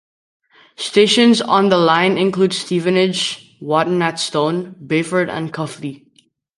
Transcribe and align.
Stations 0.77 1.43
on 1.43 1.69
the 1.69 1.77
line 1.77 2.17
include 2.17 2.53
Stevenage, 2.53 3.55
Watton-at-Stone, 3.61 4.73
Bayford 4.87 5.29
and 5.29 5.53
Cuffley. 5.53 6.07